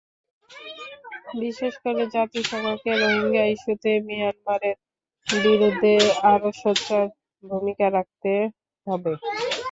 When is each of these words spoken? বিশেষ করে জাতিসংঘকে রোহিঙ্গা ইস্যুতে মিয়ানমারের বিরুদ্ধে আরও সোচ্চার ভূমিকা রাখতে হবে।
বিশেষ 1.41 1.73
করে 1.83 2.01
জাতিসংঘকে 2.15 2.91
রোহিঙ্গা 2.95 3.43
ইস্যুতে 3.47 3.91
মিয়ানমারের 4.07 4.77
বিরুদ্ধে 5.27 5.93
আরও 6.31 6.49
সোচ্চার 6.61 7.05
ভূমিকা 7.43 7.87
রাখতে 7.89 8.31
হবে। 8.87 9.11